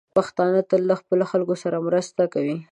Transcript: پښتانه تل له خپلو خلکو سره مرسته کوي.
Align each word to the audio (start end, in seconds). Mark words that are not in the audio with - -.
پښتانه 0.17 0.61
تل 0.69 0.81
له 0.89 0.95
خپلو 1.01 1.23
خلکو 1.31 1.55
سره 1.63 1.83
مرسته 1.87 2.23
کوي. 2.33 2.57